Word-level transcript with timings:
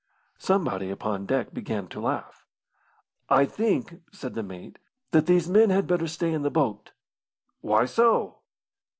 Somebody 0.39 0.89
upon 0.89 1.27
deck 1.27 1.53
began 1.53 1.87
to 1.89 1.99
laugh. 1.99 2.47
"I 3.29 3.45
think," 3.45 4.01
said 4.11 4.33
the 4.33 4.41
mate, 4.41 4.79
"that 5.11 5.27
these 5.27 5.47
men 5.47 5.69
had 5.69 5.85
better 5.85 6.07
stay 6.07 6.33
in 6.33 6.41
the 6.41 6.49
boat." 6.49 6.91
"Why 7.59 7.85
so?" 7.85 8.39